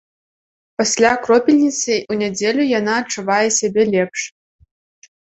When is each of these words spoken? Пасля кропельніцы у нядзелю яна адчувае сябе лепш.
Пасля 0.81 1.09
кропельніцы 1.25 1.93
у 2.15 2.17
нядзелю 2.21 2.63
яна 2.79 2.93
адчувае 3.01 3.49
сябе 3.59 3.81
лепш. 3.93 4.19